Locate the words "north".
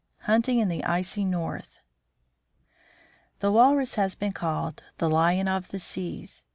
1.25-1.77